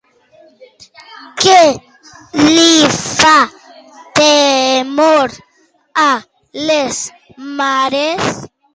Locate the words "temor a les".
4.23-7.07